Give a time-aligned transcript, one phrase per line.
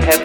[0.00, 0.24] have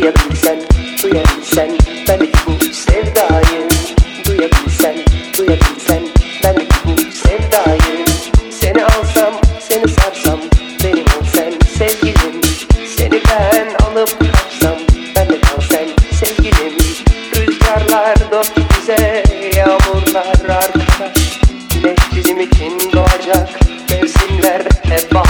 [0.00, 0.58] Duyabilsen,
[1.02, 1.70] duyabilsen
[2.08, 3.68] belki bu sevdayı.
[4.26, 4.96] Duyabilsen,
[5.38, 6.02] duyabilsen
[6.44, 8.04] belki bu sevdayı.
[8.50, 9.34] Seni alsam,
[9.68, 10.40] seni sarsam
[10.84, 12.40] benim olsan sevgilim.
[12.96, 14.78] Seni ben alıp kapsam
[15.16, 15.88] ben de kalsen
[16.20, 16.78] sevgilim.
[17.36, 19.22] Rüzgarlar dost bize,
[19.56, 21.40] yağmurlar arkadaş
[21.74, 23.48] Güneş bizim için doğacak
[23.90, 25.29] mevsimler hep bahar